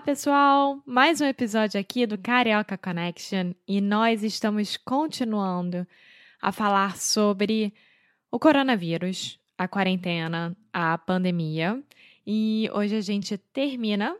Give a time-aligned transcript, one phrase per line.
[0.00, 0.82] Olá, pessoal!
[0.86, 5.86] Mais um episódio aqui do Carioca Connection e nós estamos continuando
[6.40, 7.74] a falar sobre
[8.30, 11.82] o coronavírus, a quarentena, a pandemia.
[12.26, 14.16] E hoje a gente termina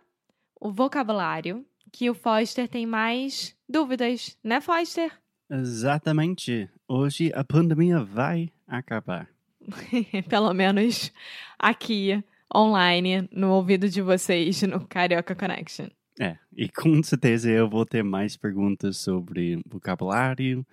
[0.61, 5.11] o vocabulário que o Foster tem mais dúvidas, né, Foster?
[5.49, 6.69] Exatamente.
[6.87, 9.31] Hoje a pandemia vai acabar.
[10.29, 11.11] Pelo menos
[11.59, 12.23] aqui
[12.55, 15.89] online no ouvido de vocês no Carioca Connection.
[16.19, 20.67] É, e com certeza eu vou ter mais perguntas sobre vocabulário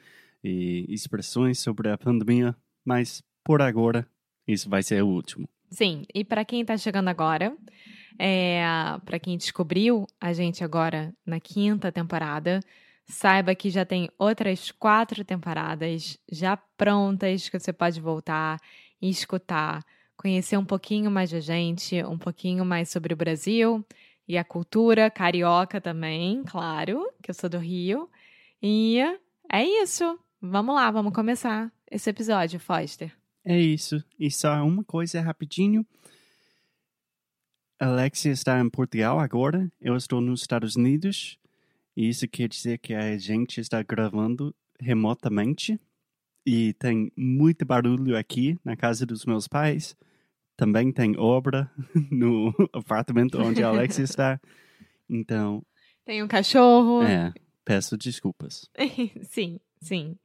[0.43, 4.05] e expressões sobre a pandemia, mas por agora
[4.47, 5.47] isso vai ser o último.
[5.69, 7.55] Sim, e para quem está chegando agora,
[8.19, 8.61] é,
[9.05, 12.61] para quem descobriu a gente agora na quinta temporada,
[13.05, 18.59] saiba que já tem outras quatro temporadas já prontas que você pode voltar
[19.01, 19.83] e escutar
[20.17, 23.85] conhecer um pouquinho mais da gente, um pouquinho mais sobre o Brasil
[24.27, 28.09] e a cultura carioca também, claro, que eu sou do Rio.
[28.61, 28.99] E
[29.49, 30.19] é isso.
[30.41, 33.15] Vamos lá, vamos começar esse episódio, Foster.
[33.45, 34.03] É isso.
[34.19, 35.85] E só uma coisa rapidinho.
[37.79, 41.39] Alexia está em Portugal agora, eu estou nos Estados Unidos.
[41.95, 45.79] E isso quer dizer que a gente está gravando remotamente.
[46.45, 49.95] E tem muito barulho aqui na casa dos meus pais
[50.57, 51.71] também tem obra
[52.11, 54.41] no apartamento onde a Alexia está.
[55.07, 55.63] Então.
[56.03, 57.03] Tem um cachorro.
[57.03, 57.31] É,
[57.63, 58.69] peço desculpas.
[59.29, 60.17] sim, sim.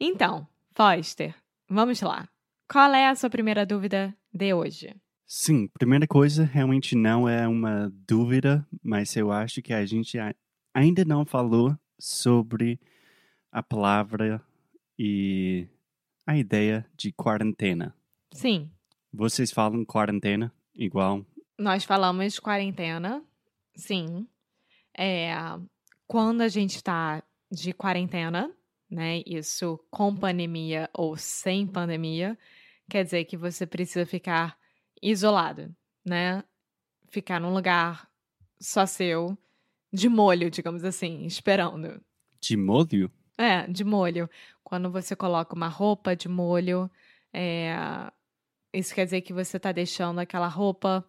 [0.00, 1.34] Então, Foster,
[1.68, 2.28] vamos lá.
[2.70, 4.94] Qual é a sua primeira dúvida de hoje?
[5.26, 10.18] Sim, primeira coisa realmente não é uma dúvida, mas eu acho que a gente
[10.74, 12.80] ainda não falou sobre
[13.52, 14.42] a palavra
[14.98, 15.66] e
[16.26, 17.94] a ideia de quarentena.
[18.32, 18.70] Sim,
[19.12, 21.24] vocês falam quarentena igual?
[21.58, 23.22] Nós falamos quarentena,
[23.74, 24.26] sim.
[24.96, 25.32] É,
[26.06, 28.52] quando a gente está de quarentena,
[28.90, 29.22] né?
[29.26, 32.38] Isso com pandemia ou sem pandemia,
[32.88, 34.56] quer dizer que você precisa ficar
[35.02, 36.42] isolado, né?
[37.08, 38.08] Ficar num lugar
[38.60, 39.36] só seu,
[39.92, 42.00] de molho, digamos assim, esperando.
[42.40, 43.10] De molho?
[43.36, 44.28] É, de molho.
[44.62, 46.90] Quando você coloca uma roupa de molho,
[47.32, 47.74] é,
[48.72, 51.04] isso quer dizer que você está deixando aquela roupa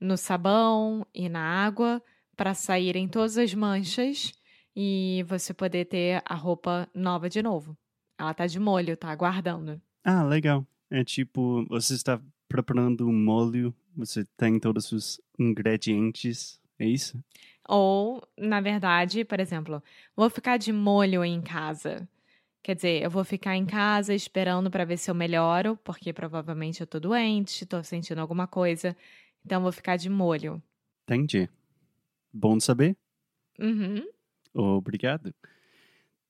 [0.00, 2.02] no sabão e na água
[2.36, 4.32] para saírem todas as manchas
[4.74, 7.76] e você poder ter a roupa nova de novo.
[8.18, 9.80] Ela tá de molho, tá aguardando.
[10.04, 10.66] Ah, legal.
[10.90, 17.22] É tipo, você está preparando um molho, você tem todos os ingredientes, é isso?
[17.68, 19.82] Ou, na verdade, por exemplo,
[20.16, 22.08] vou ficar de molho em casa.
[22.62, 26.80] Quer dizer, eu vou ficar em casa esperando para ver se eu melhoro, porque provavelmente
[26.80, 28.96] eu tô doente, tô sentindo alguma coisa.
[29.44, 30.62] Então vou ficar de molho.
[31.02, 31.48] Entendi.
[32.32, 32.96] Bom saber.
[33.58, 34.06] Uhum.
[34.54, 35.34] Obrigado.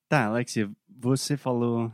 [0.08, 1.92] Tá, Alexia, você falou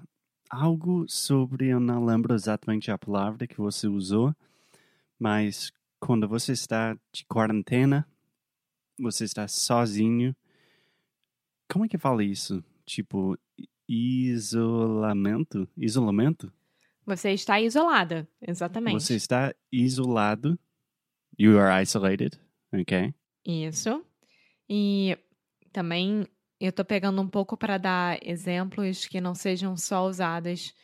[0.49, 4.35] algo sobre, eu não lembro exatamente a palavra que você usou,
[5.19, 8.07] mas quando você está de quarentena,
[8.99, 10.35] você está sozinho.
[11.71, 12.65] Como é que fala isso?
[12.87, 13.37] Tipo,
[13.89, 15.69] isolamento?
[15.77, 16.53] Isolamento?
[17.07, 19.03] Você está isolada, exatamente.
[19.03, 20.59] Você está isolado.
[21.39, 22.39] You are isolated,
[22.73, 23.15] ok?
[23.47, 24.05] Isso.
[24.69, 25.17] E
[25.73, 26.27] também
[26.61, 30.75] eu estou pegando um pouco para dar exemplos que não sejam só usados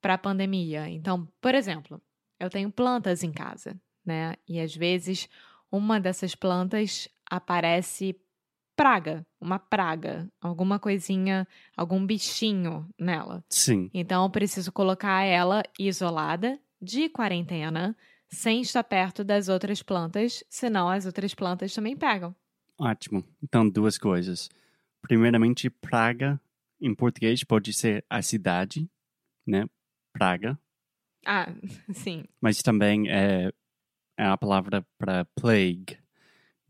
[0.00, 0.88] para a pandemia.
[0.88, 2.00] Então, por exemplo,
[2.38, 4.36] eu tenho plantas em casa, né?
[4.48, 5.28] E às vezes
[5.70, 8.18] uma dessas plantas aparece
[8.78, 13.44] praga, uma praga, alguma coisinha, algum bichinho nela.
[13.50, 13.90] Sim.
[13.92, 17.96] Então eu preciso colocar ela isolada, de quarentena,
[18.28, 22.32] sem estar perto das outras plantas, senão as outras plantas também pegam.
[22.78, 23.24] Ótimo.
[23.42, 24.48] Então, duas coisas.
[25.02, 26.40] Primeiramente, praga,
[26.80, 28.88] em português, pode ser a cidade,
[29.44, 29.66] né?
[30.12, 30.56] Praga.
[31.26, 31.48] Ah,
[31.92, 32.22] sim.
[32.40, 33.50] Mas também é,
[34.16, 35.98] é a palavra para plague.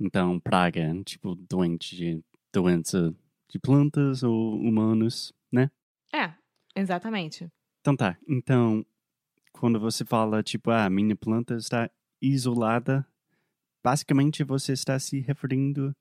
[0.00, 3.14] Então, praga, tipo, doente, de- doença
[3.48, 5.70] de plantas ou humanos, né?
[6.14, 6.32] É,
[6.76, 7.50] exatamente.
[7.80, 8.16] Então tá.
[8.28, 8.84] Então,
[9.52, 11.90] quando você fala, tipo, ah, minha planta está
[12.20, 13.06] isolada,
[13.82, 15.94] basicamente você está se referindo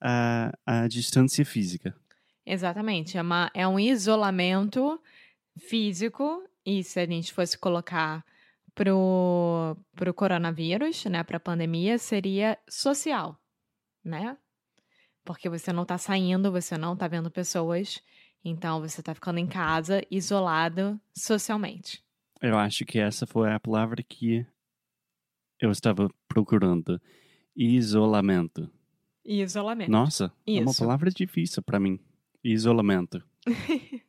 [0.00, 1.96] à, à distância física.
[2.44, 3.18] Exatamente.
[3.18, 5.00] É, uma, é um isolamento
[5.58, 8.24] físico, e se a gente fosse colocar
[8.76, 13.40] pro, pro coronavírus, né, pra pandemia, seria social,
[14.04, 14.36] né?
[15.24, 18.00] Porque você não tá saindo, você não tá vendo pessoas,
[18.44, 22.04] então você tá ficando em casa, isolado socialmente.
[22.40, 24.46] Eu acho que essa foi a palavra que
[25.58, 27.00] eu estava procurando.
[27.56, 28.70] Isolamento.
[29.24, 29.90] Isolamento.
[29.90, 30.84] Nossa, é uma Isso.
[30.84, 31.98] palavra difícil para mim.
[32.44, 33.24] Isolamento.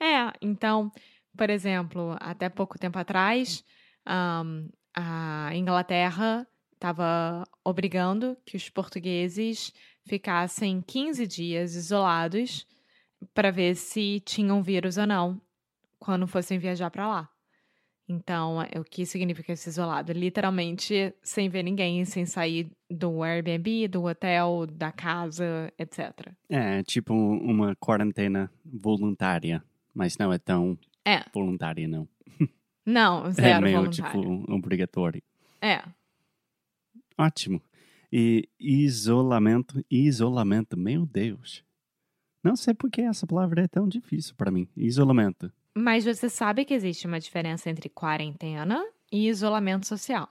[0.00, 0.92] É, então,
[1.36, 3.64] por exemplo, até pouco tempo atrás,
[4.06, 9.72] ahn, a Inglaterra estava obrigando que os portugueses
[10.06, 12.66] ficassem 15 dias isolados
[13.32, 15.40] para ver se tinham vírus ou não
[15.98, 17.28] quando fossem viajar para lá.
[18.06, 20.12] Então, é- o que significa esse isolado?
[20.12, 26.30] Literalmente sem ver ninguém, sem sair do Airbnb, do hotel, da casa, etc.
[26.50, 29.64] É, tipo uma quarentena voluntária,
[29.94, 31.24] mas não é tão É.
[31.32, 32.06] voluntária, não.
[32.84, 34.20] Não, é zero meio, voluntário.
[34.20, 35.22] tipo, obrigatório.
[35.60, 35.82] É.
[37.16, 37.62] Ótimo.
[38.12, 41.64] E isolamento, isolamento, meu Deus.
[42.42, 44.68] Não sei por que essa palavra é tão difícil para mim.
[44.76, 45.50] Isolamento.
[45.74, 50.28] Mas você sabe que existe uma diferença entre quarentena e isolamento social.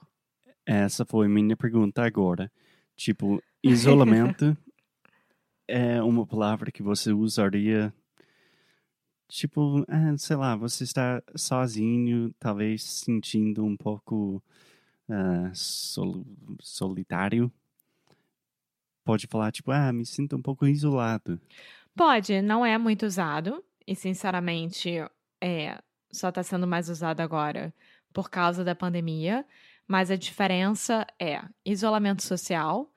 [0.64, 2.50] Essa foi minha pergunta agora.
[2.96, 4.56] Tipo, isolamento
[5.68, 7.92] é uma palavra que você usaria.
[9.34, 14.40] Tipo, ah, sei lá, você está sozinho, talvez sentindo um pouco
[15.08, 16.24] ah, sol-
[16.60, 17.50] solitário.
[19.04, 21.40] Pode falar, tipo, ah, me sinto um pouco isolado.
[21.96, 23.60] Pode, não é muito usado.
[23.84, 24.98] E, sinceramente,
[25.40, 25.82] é,
[26.12, 27.74] só está sendo mais usado agora
[28.12, 29.44] por causa da pandemia.
[29.88, 32.88] Mas a diferença é isolamento social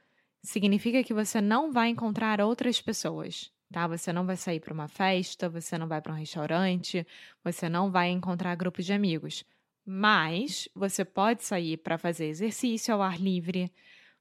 [0.44, 3.88] significa que você não vai encontrar outras pessoas, tá?
[3.88, 7.06] Você não vai sair para uma festa, você não vai para um restaurante,
[7.44, 9.44] você não vai encontrar grupos de amigos.
[9.86, 13.72] Mas você pode sair para fazer exercício ao ar livre,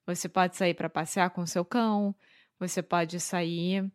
[0.07, 2.15] você pode sair para passear com seu cão,
[2.59, 3.91] você pode sair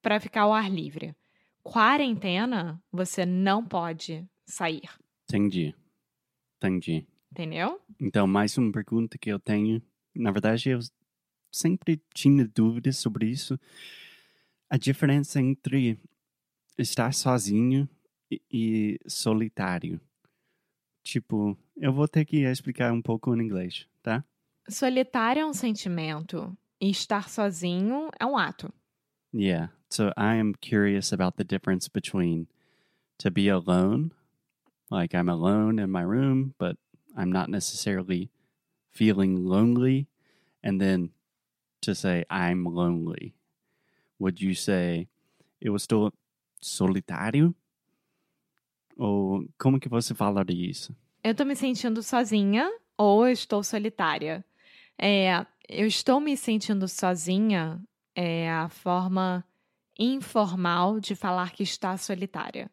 [0.00, 1.14] para ficar ao ar livre.
[1.62, 4.88] Quarentena, você não pode sair,
[5.24, 5.74] Entendi.
[6.58, 7.06] Entendi.
[7.32, 7.80] entendeu?
[7.98, 9.82] Então, mais uma pergunta que eu tenho.
[10.14, 10.78] Na verdade, eu
[11.50, 13.58] sempre tinha dúvidas sobre isso.
[14.74, 16.00] A diferença entre
[16.76, 17.88] estar sozinho
[18.28, 20.00] e, e solitário.
[21.04, 24.24] Tipo, eu vou ter que explicar um pouco em inglês, tá?
[24.68, 28.74] Solitário é um sentimento e estar sozinho é um ato.
[29.32, 29.72] Yeah.
[29.88, 32.48] So I am curious about the difference between
[33.18, 34.10] to be alone,
[34.90, 36.76] like I'm alone in my room, but
[37.16, 38.28] I'm not necessarily
[38.90, 40.08] feeling lonely,
[40.64, 41.12] and then
[41.82, 43.36] to say I'm lonely.
[44.20, 45.08] Would you say
[45.60, 46.12] eu estou
[46.60, 47.54] solitário?
[48.96, 50.94] Ou como que você falaria isso?
[51.22, 54.44] Eu tô me sentindo sozinha ou eu estou solitária.
[54.98, 57.82] É, eu estou me sentindo sozinha
[58.14, 59.44] é a forma
[59.98, 62.70] informal de falar que está solitária.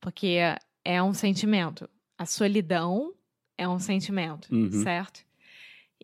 [0.00, 0.36] Porque
[0.84, 1.88] é um sentimento.
[2.16, 3.12] A solidão
[3.56, 4.70] é um sentimento, Uhum.
[4.70, 5.24] certo?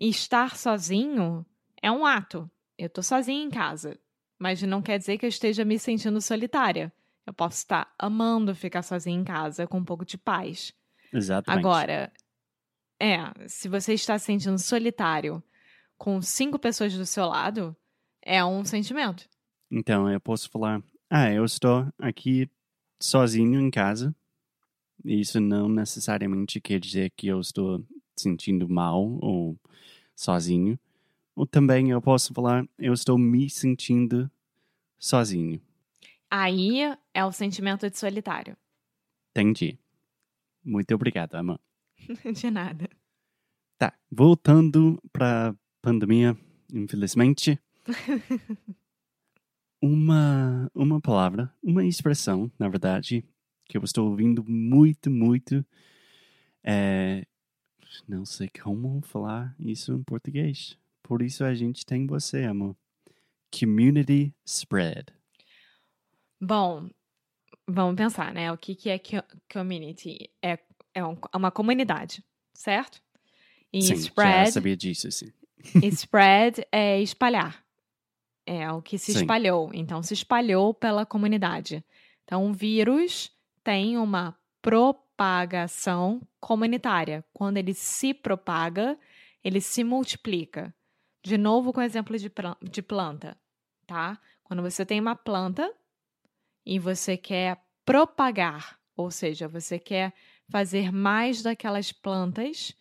[0.01, 1.47] E estar sozinho
[1.81, 2.51] é um ato.
[2.77, 3.97] Eu tô sozinha em casa,
[4.39, 6.93] mas não quer dizer que eu esteja me sentindo solitária.
[7.27, 10.75] Eu posso estar amando ficar sozinha em casa com um pouco de paz.
[11.13, 11.59] Exatamente.
[11.59, 12.13] Agora,
[13.01, 15.43] é, se você está se sentindo solitário
[15.97, 17.75] com cinco pessoas do seu lado,
[18.23, 19.29] é um sentimento.
[19.71, 22.51] Então, eu posso falar, ah, eu estou aqui
[23.01, 24.15] sozinho em casa.
[25.05, 27.85] Isso não necessariamente quer dizer que eu estou
[28.17, 29.59] sentindo mal ou
[30.15, 30.79] sozinho.
[31.35, 34.31] Ou também eu posso falar, eu estou me sentindo
[34.99, 35.61] sozinho.
[36.31, 36.81] Aí
[37.13, 38.57] é o sentimento de solitário.
[39.31, 39.79] Entendi.
[40.65, 41.61] Muito obrigado, Ama.
[42.35, 42.89] De nada.
[43.79, 46.37] Tá, voltando para pandemia,
[46.73, 47.59] infelizmente.
[49.83, 53.25] uma, uma palavra, uma expressão, na verdade,
[53.67, 55.65] que eu estou ouvindo muito, muito.
[56.63, 57.27] É,
[58.09, 60.79] não sei como falar isso em português.
[61.05, 62.75] Por isso a gente tem você, amor.
[63.57, 65.13] Community spread.
[66.41, 66.89] Bom,
[67.69, 68.51] vamos pensar, né?
[68.51, 70.31] O que, que é co- community?
[70.43, 70.53] É
[70.97, 73.03] é é uma comunidade, certo?
[73.73, 75.31] E Sim, já spread, sabia disso, sim.
[75.83, 77.63] spread é espalhar.
[78.47, 79.21] É o que se Sim.
[79.21, 79.71] espalhou.
[79.75, 81.85] Então, se espalhou pela comunidade.
[82.25, 83.31] Então, o vírus
[83.63, 87.25] tem uma propagação comunitária.
[87.33, 88.99] Quando ele se propaga,
[89.43, 90.75] ele se multiplica.
[91.25, 93.37] De novo, com exemplo de planta,
[93.87, 94.21] tá?
[94.43, 95.73] Quando você tem uma planta
[96.67, 100.13] e você quer propagar, ou seja, você quer
[100.51, 102.75] fazer mais daquelas plantas,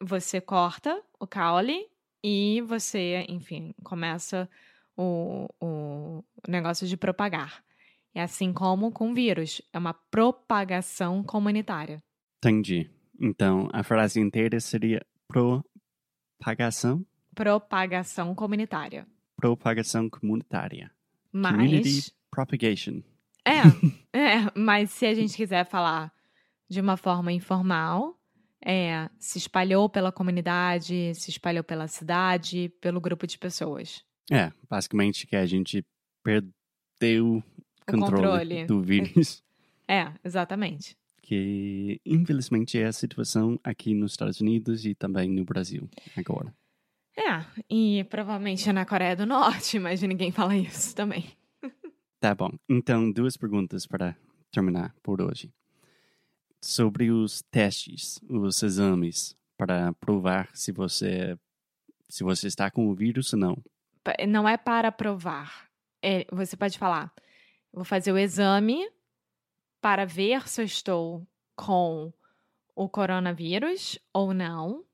[0.00, 1.86] você corta o caule
[2.24, 4.48] e você, enfim, começa
[4.96, 7.62] o, o negócio de propagar.
[8.14, 12.02] É assim como com vírus, é uma propagação comunitária.
[12.38, 12.90] Entendi.
[13.20, 17.04] Então, a frase inteira seria propagação,
[17.38, 19.06] Propagação comunitária.
[19.36, 20.90] propagação comunitária.
[21.30, 23.00] Community Mas, propagation.
[23.44, 23.60] é,
[24.12, 26.12] é, mas se a gente quiser falar
[26.68, 28.18] de uma forma informal,
[28.60, 34.02] é, se espalhou pela comunidade, se espalhou pela cidade, pelo grupo de pessoas.
[34.30, 35.86] É, basicamente que a gente
[36.24, 37.42] perdeu o
[37.86, 38.66] controle, controle.
[38.66, 39.42] do vírus.
[39.90, 40.94] É, exatamente.
[41.22, 46.54] que infelizmente é a situação aqui nos Estados Unidos e também no Brasil agora.
[47.18, 51.24] É, e provavelmente na Coreia do Norte, mas ninguém fala isso também.
[52.20, 52.50] Tá bom.
[52.68, 54.16] Então, duas perguntas para
[54.50, 55.52] terminar por hoje.
[56.60, 61.38] Sobre os testes, os exames para provar se você
[62.08, 63.62] se você está com o vírus ou não.
[64.26, 65.68] Não é para provar.
[66.02, 67.12] É, você pode falar,
[67.72, 68.90] vou fazer o exame
[69.80, 72.12] para ver se eu estou com
[72.74, 74.84] o coronavírus ou não.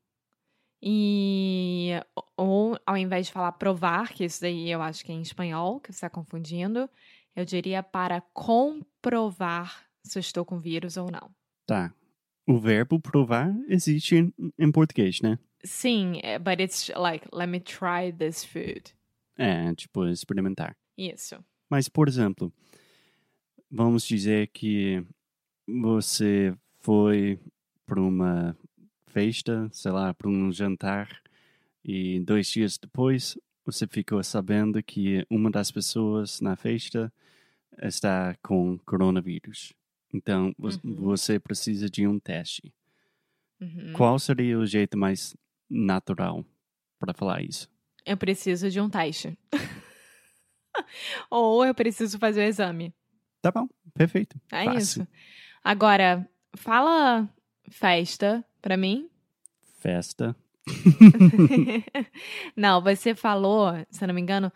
[0.87, 1.93] E
[2.37, 5.81] ou ao invés de falar provar, que isso daí eu acho que é em espanhol,
[5.81, 6.91] que você está confundindo,
[7.35, 11.35] eu diria para comprovar se eu estou com vírus ou não.
[11.67, 11.91] Tá.
[12.47, 15.39] O verbo provar existe em, em português, né?
[15.65, 18.95] Sim, é, but it's like, let me try this food.
[19.39, 20.77] É, tipo experimentar.
[20.99, 21.43] Isso.
[21.71, 22.53] Mas, por exemplo,
[23.71, 25.03] vamos dizer que
[25.67, 27.41] você foi
[27.87, 28.55] para uma
[29.15, 31.09] festa, sei lá, para um jantar,
[31.85, 37.13] e dois dias depois você ficou sabendo que uma das pessoas na festa
[37.81, 39.73] está com coronavírus.
[40.13, 40.97] Então, Uhum.
[40.97, 42.73] você precisa de um teste.
[43.61, 43.93] Uhum.
[43.95, 45.37] Qual seria o jeito mais
[45.71, 46.45] natural
[46.99, 47.71] para falar isso?
[48.05, 49.39] Eu preciso de um teste.
[51.31, 52.93] Ou eu preciso fazer o exame.
[53.41, 54.37] Tá bom, perfeito.
[54.51, 54.79] É Fácil.
[54.79, 55.09] isso.
[55.63, 57.29] Agora, fala
[57.71, 59.11] festa pra mim.
[59.79, 60.35] Festa.
[62.57, 64.51] não, você falou, se não me engano,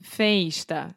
[0.00, 0.92] festa.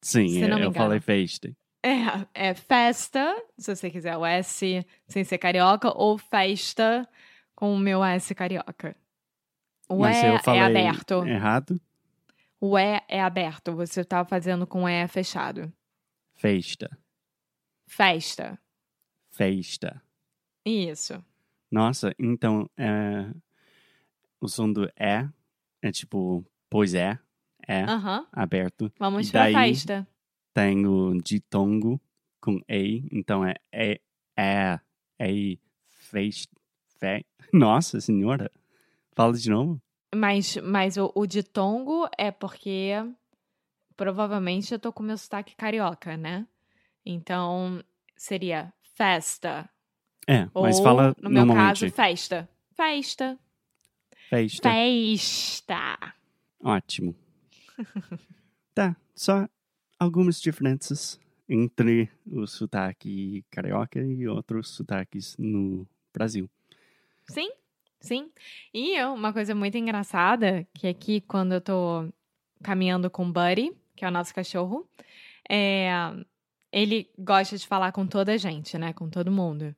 [0.00, 0.72] Sim, não me eu engano.
[0.74, 1.50] falei festa.
[1.82, 7.08] É, é festa, se você quiser o S sem ser carioca, ou festa
[7.52, 8.94] com o meu S carioca.
[9.88, 11.26] O Mas E eu falei é aberto.
[11.26, 11.80] errado.
[12.60, 13.74] O E é aberto.
[13.74, 15.70] Você tá fazendo com o E fechado.
[16.36, 16.96] Festa.
[17.88, 18.56] Festa.
[19.32, 20.00] Festa.
[20.64, 21.22] Isso.
[21.74, 23.34] Nossa, então é,
[24.40, 25.28] o som do é
[25.82, 27.18] é tipo, pois é,
[27.66, 28.28] é Aham.
[28.32, 28.92] aberto.
[28.96, 30.06] Vamos E pra festa.
[30.54, 32.00] Tem o ditongo
[32.40, 34.00] com e, então é é,
[34.36, 34.78] é,
[35.18, 36.54] é, festa.
[37.00, 37.26] Fe...
[37.52, 38.48] Nossa senhora.
[39.12, 39.82] Fala de novo.
[40.14, 42.92] Mas, mas o, o ditongo é porque
[43.96, 46.46] provavelmente eu tô com meu sotaque carioca, né?
[47.04, 47.82] Então
[48.16, 49.68] seria festa.
[50.26, 52.48] É, mas Ou, fala no meu caso, festa.
[52.74, 53.38] Festa.
[54.28, 54.70] Festa.
[54.70, 56.14] Festa.
[56.62, 57.14] Ótimo.
[58.74, 59.48] tá, só
[59.98, 66.48] algumas diferenças entre o sotaque carioca e outros sotaques no Brasil.
[67.28, 67.50] Sim,
[68.00, 68.30] sim.
[68.72, 72.08] E eu, uma coisa muito engraçada, que aqui quando eu tô
[72.62, 74.88] caminhando com o Buddy, que é o nosso cachorro,
[75.48, 75.90] é,
[76.72, 78.92] ele gosta de falar com toda a gente, né?
[78.92, 79.74] Com todo mundo.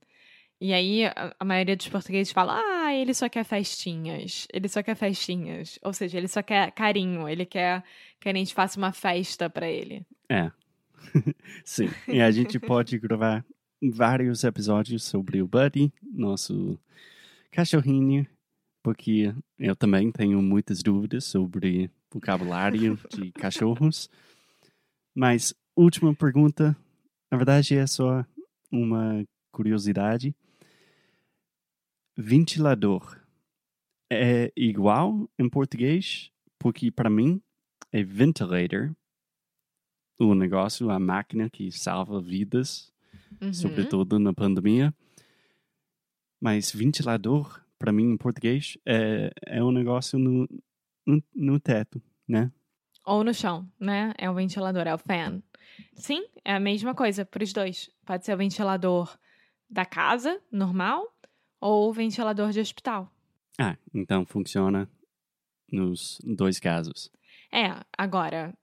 [0.60, 4.46] E aí a, a maioria dos portugueses fala: ah, ele só quer festinhas.
[4.52, 5.78] Ele só quer festinhas.
[5.82, 7.28] Ou seja, ele só quer carinho.
[7.28, 7.84] Ele quer
[8.20, 10.06] que a gente faça uma festa pra ele.
[10.28, 10.50] É.
[11.64, 13.44] Sim, e a gente pode gravar
[13.82, 16.78] vários episódios sobre o Buddy, nosso
[17.50, 18.26] cachorrinho,
[18.82, 24.08] porque eu também tenho muitas dúvidas sobre vocabulário de cachorros.
[25.14, 26.76] Mas, última pergunta,
[27.30, 28.24] na verdade é só
[28.70, 30.34] uma curiosidade.
[32.16, 33.20] Ventilador
[34.10, 36.30] é igual em português?
[36.58, 37.42] Porque para mim
[37.92, 38.94] é ventilator,
[40.18, 42.92] o negócio, a máquina que salva vidas,
[43.40, 43.52] Uhum.
[43.52, 44.94] sobretudo na pandemia.
[46.40, 50.48] Mas ventilador, para mim, em português, é, é um negócio no,
[51.06, 52.50] no, no teto, né?
[53.04, 54.12] Ou no chão, né?
[54.18, 55.42] É o ventilador, é o fan.
[55.94, 57.90] Sim, é a mesma coisa para os dois.
[58.04, 59.18] Pode ser o ventilador
[59.68, 61.15] da casa, normal,
[61.66, 63.10] ou o ventilador de hospital.
[63.58, 64.88] Ah, então funciona
[65.70, 67.10] nos dois casos.
[67.52, 68.54] É, agora,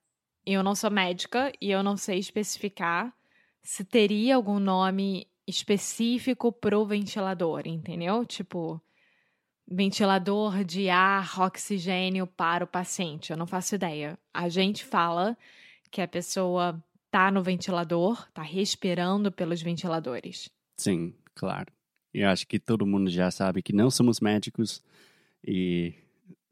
[0.45, 3.13] eu não sou médica e eu não sei especificar
[3.61, 8.25] se teria algum nome específico pro ventilador, entendeu?
[8.25, 8.81] Tipo,
[9.67, 13.31] ventilador de ar, oxigênio para o paciente.
[13.31, 14.17] Eu não faço ideia.
[14.33, 15.37] A gente fala
[15.91, 16.81] que a pessoa
[17.11, 20.49] tá no ventilador, tá respirando pelos ventiladores.
[20.77, 21.71] Sim, claro.
[22.13, 24.83] Eu acho que todo mundo já sabe que não somos médicos
[25.43, 25.93] e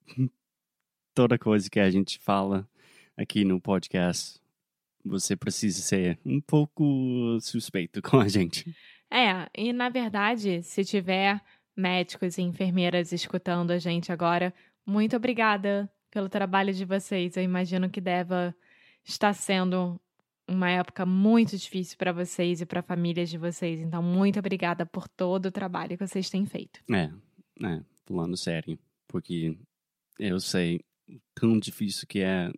[1.13, 2.67] toda coisa que a gente fala
[3.15, 4.39] aqui no podcast,
[5.05, 8.75] você precisa ser um pouco suspeito com a gente.
[9.11, 11.41] É, e na verdade, se tiver
[11.75, 14.53] médicos e enfermeiras escutando a gente agora,
[14.85, 17.35] muito obrigada pelo trabalho de vocês.
[17.35, 18.55] Eu imagino que deva
[19.03, 19.99] estar sendo
[20.51, 23.79] uma época muito difícil para vocês e para famílias de vocês.
[23.79, 26.81] Então, muito obrigada por todo o trabalho que vocês têm feito.
[26.91, 27.09] É,
[27.65, 28.77] é, falando sério,
[29.07, 29.57] porque
[30.19, 30.81] eu sei
[31.33, 32.51] tão difícil que é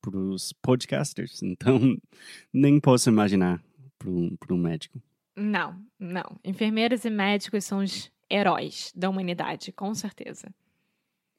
[0.00, 1.78] para os podcasters, então
[2.52, 3.62] nem posso imaginar
[3.98, 5.02] para um, um médico.
[5.36, 6.38] Não, não.
[6.44, 10.54] Enfermeiros e médicos são os heróis da humanidade, com certeza.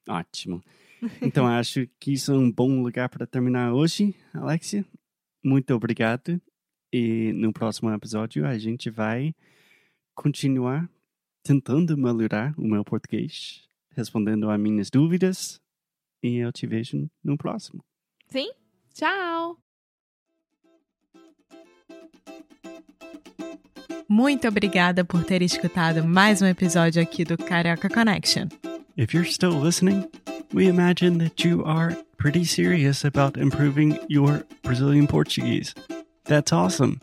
[0.07, 0.61] Ótimo.
[1.21, 4.85] Então acho que isso é um bom lugar para terminar hoje, Alexia.
[5.45, 6.41] Muito obrigado.
[6.91, 9.35] E no próximo episódio a gente vai
[10.15, 10.89] continuar
[11.43, 15.61] tentando melhorar o meu português, respondendo a minhas dúvidas.
[16.23, 17.85] E eu te vejo no próximo.
[18.27, 18.49] Sim.
[18.95, 19.59] Tchau.
[24.09, 28.47] Muito obrigada por ter escutado mais um episódio aqui do Carioca Connection.
[28.97, 30.09] If you're still listening,
[30.55, 35.75] we imagine that you are pretty serious about improving your Brazilian Portuguese.
[36.23, 37.01] That's awesome.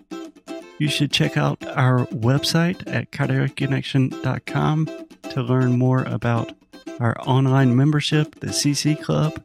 [0.78, 4.88] You should check out our website at cariocaconnection.com
[5.24, 6.54] to learn more about
[6.98, 9.38] our online membership, the CC Club.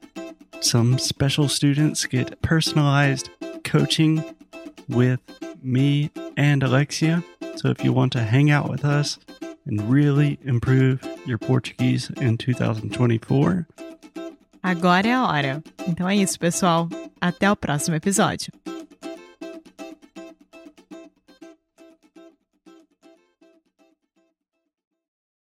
[0.62, 3.30] Some special students get personalized
[3.66, 4.24] coaching
[4.88, 5.20] with
[5.62, 7.26] me and Alexia.
[7.58, 9.20] So if you want to hang out with us
[9.66, 13.66] and really improve your Portuguese in 2024,
[14.64, 15.64] agora é a hora.
[15.88, 16.90] Então é isso, pessoal.
[17.20, 18.52] Até o próximo episódio.